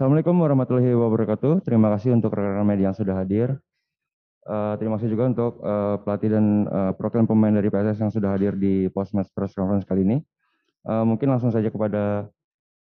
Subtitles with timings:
[0.00, 1.60] Assalamualaikum warahmatullahi wabarakatuh.
[1.60, 3.60] Terima kasih untuk rekan-rekan media yang sudah hadir.
[4.48, 8.32] Uh, terima kasih juga untuk uh, pelatih dan uh, perwakilan pemain dari PSS yang sudah
[8.32, 10.16] hadir di post match press conference kali ini.
[10.88, 12.32] Uh, mungkin langsung saja kepada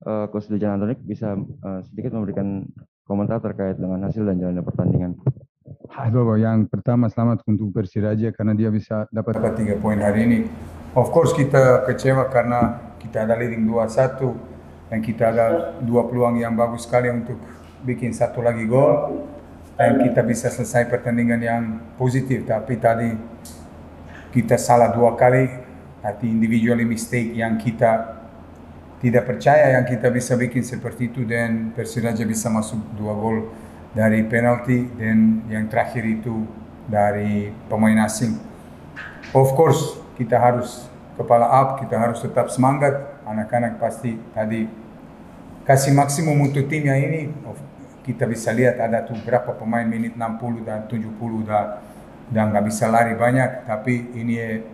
[0.05, 2.69] uh, Coach Dujan Antonik bisa uh, sedikit memberikan
[3.09, 5.17] komentar terkait dengan hasil dan jalannya pertandingan.
[5.89, 10.39] Halo, yang pertama selamat untuk Persiraja karena dia bisa dapat tiga poin hari ini.
[10.93, 14.58] Of course kita kecewa karena kita ada leading 2-1
[14.89, 17.37] dan kita ada dua peluang yang bagus sekali untuk
[17.85, 19.21] bikin satu lagi gol.
[19.79, 21.63] Dan kita bisa selesai pertandingan yang
[21.95, 22.43] positif.
[22.43, 23.15] Tapi tadi
[24.35, 25.71] kita salah dua kali.
[25.99, 28.23] Arti individual mistake yang kita
[28.99, 31.23] tidak percaya yang kita bisa bikin seperti itu.
[31.23, 33.55] Dan Persiraja bisa masuk dua gol
[33.95, 34.89] dari penalti.
[34.99, 36.43] Dan yang terakhir itu
[36.89, 38.35] dari pemain asing.
[39.31, 43.18] Of course kita harus kepala up, kita harus tetap semangat.
[43.29, 44.65] Anak-anak pasti tadi
[45.69, 47.29] kasih maksimum untuk timnya ini
[48.01, 51.13] kita bisa lihat ada tuh berapa pemain menit 60 dan 70
[51.45, 51.77] dan
[52.29, 54.65] dan nggak bisa lari banyak tapi ini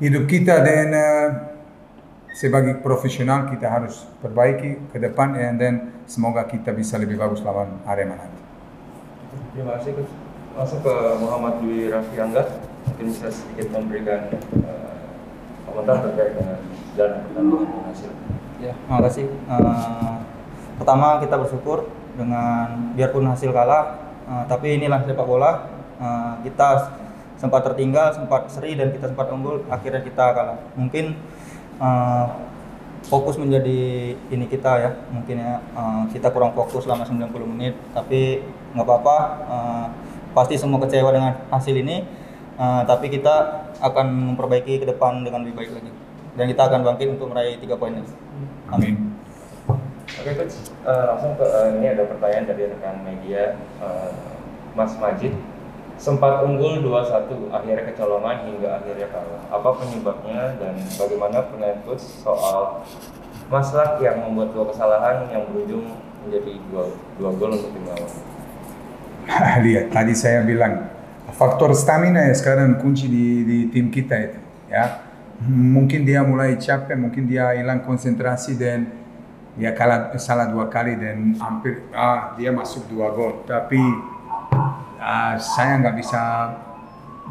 [0.00, 1.28] hidup kita dan uh,
[2.36, 7.80] sebagai profesional kita harus perbaiki ke depan dan then semoga kita bisa lebih bagus lawan
[7.88, 8.42] Arema nanti.
[9.56, 10.12] Terima kasih Coach.
[10.52, 12.44] Langsung ke Muhammad Dwi Raffi Angga
[12.84, 14.28] mungkin bisa sedikit memberikan
[15.76, 16.56] komentar terkait dengan
[16.96, 18.10] dan pertandingan hasil.
[18.64, 19.26] Ya, terima kasih.
[19.44, 20.14] Uh,
[20.80, 21.84] pertama kita bersyukur
[22.16, 25.68] dengan biarpun hasil kalah uh, tapi inilah sepak bola.
[26.00, 26.96] Uh, kita
[27.36, 30.56] sempat tertinggal sempat seri dan kita sempat unggul akhirnya kita kalah.
[30.80, 31.12] Mungkin
[31.76, 32.26] uh,
[33.04, 34.90] fokus menjadi ini kita ya.
[35.12, 38.40] Mungkin ya uh, kita kurang fokus selama 90 menit tapi
[38.72, 39.16] nggak apa-apa.
[39.44, 39.86] Uh,
[40.32, 42.04] pasti semua kecewa dengan hasil ini
[42.56, 45.90] uh, tapi kita akan memperbaiki ke depan dengan lebih baik lagi
[46.36, 48.10] dan kita akan bangkit untuk meraih tiga poin ini.
[48.68, 49.16] Amin.
[50.06, 54.12] Oke coach, uh, langsung ke uh, ini ada pertanyaan dari rekan media uh,
[54.76, 55.34] Mas Majid.
[55.96, 59.42] Sempat unggul 2-1, akhirnya kecolongan hingga akhirnya kalah.
[59.48, 62.84] Apa penyebabnya dan bagaimana penilaian coach soal
[63.48, 68.12] masalah yang membuat dua kesalahan yang berujung menjadi dua, dua gol untuk tim lawan?
[69.64, 70.95] Lihat, tadi saya bilang
[71.34, 74.38] faktor stamina ya sekarang kunci di, di tim kita itu.
[74.70, 75.02] Ya,
[75.46, 78.90] mungkin dia mulai capek, mungkin dia hilang konsentrasi dan
[79.56, 83.42] dia kalah salah dua kali dan hampir ah, dia masuk dua gol.
[83.48, 83.80] Tapi
[85.00, 86.22] ah, saya nggak bisa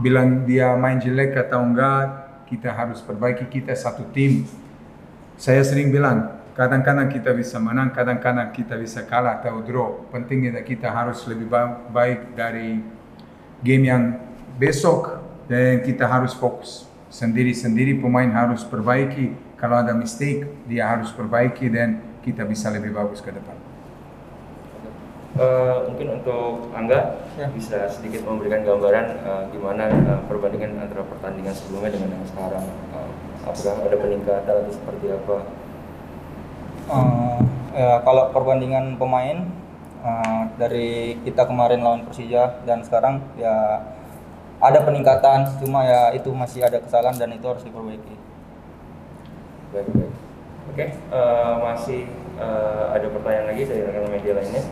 [0.02, 2.26] bilang dia main jelek atau enggak.
[2.46, 4.46] Kita harus perbaiki kita satu tim.
[5.36, 10.06] Saya sering bilang kadang-kadang kita bisa menang kadang-kadang kita bisa kalah atau draw.
[10.14, 11.50] Pentingnya kita harus lebih
[11.90, 12.95] baik dari
[13.64, 14.04] game yang
[14.58, 21.72] besok dan kita harus fokus sendiri-sendiri pemain harus perbaiki kalau ada mistake dia harus perbaiki
[21.72, 23.56] dan kita bisa lebih bagus ke depan.
[25.36, 27.52] Uh, mungkin untuk Angga ya.
[27.52, 32.66] bisa sedikit memberikan gambaran uh, gimana uh, perbandingan antara pertandingan sebelumnya dengan yang sekarang.
[32.96, 33.12] Uh,
[33.44, 35.38] apakah ada peningkatan atau seperti apa?
[36.88, 37.40] Uh,
[37.76, 39.44] ya, kalau perbandingan pemain
[40.06, 43.82] uh, dari kita kemarin lawan Persija dan sekarang ya
[44.62, 48.16] ada peningkatan, cuma ya itu masih ada kesalahan dan itu harus diperbaiki.
[49.76, 50.14] Baik, baik.
[50.66, 52.02] Oke, okay, uh, eh, masih
[52.40, 54.64] uh, ada pertanyaan lagi dari rekan media lainnya.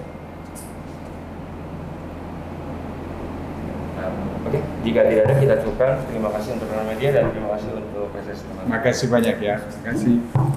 [3.93, 4.61] Um, Oke, okay.
[4.83, 5.91] jika tidak ada kita cukupkan.
[6.09, 8.39] Terima kasih untuk rekan media dan terima kasih untuk PSS.
[8.41, 9.55] Terima kasih banyak ya.
[9.61, 10.43] Terima kasih.